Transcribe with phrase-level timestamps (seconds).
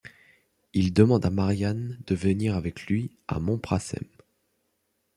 [0.73, 4.07] Il demande à Marianne de venir avec lui à Mompracem.